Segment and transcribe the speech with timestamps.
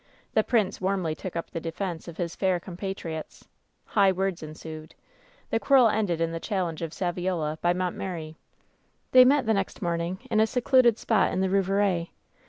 [0.33, 3.47] The prince warmly took up the defense of his fair compatriots.
[3.85, 4.95] High words ensued.
[5.51, 8.35] The quarrel ended in the challenge of Saviola by Mont meri.
[9.11, 12.09] They met the next morning in a secluded spot in the Rouveret.